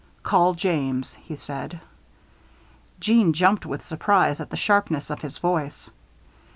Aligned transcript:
"Call 0.23 0.55
James!" 0.55 1.13
he 1.13 1.35
said. 1.35 1.79
Jeanne 2.99 3.33
jumped 3.33 3.67
with 3.67 3.85
surprise 3.85 4.41
at 4.41 4.49
the 4.49 4.57
sharpness 4.57 5.11
of 5.11 5.21
his 5.21 5.37
voice. 5.37 5.91